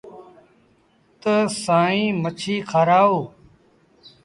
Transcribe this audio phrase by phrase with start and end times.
[1.21, 3.17] تا سائيٚݩ مڇي کآرآئو۔